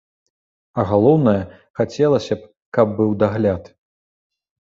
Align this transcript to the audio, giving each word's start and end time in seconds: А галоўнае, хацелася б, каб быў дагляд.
А 0.79 0.85
галоўнае, 0.91 1.41
хацелася 1.81 2.33
б, 2.41 2.49
каб 2.79 2.87
быў 3.03 3.13
дагляд. 3.27 3.63